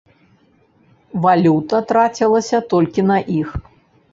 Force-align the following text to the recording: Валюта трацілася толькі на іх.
Валюта 1.27 1.81
трацілася 1.91 2.63
толькі 2.73 3.01
на 3.11 3.17
іх. 3.39 3.49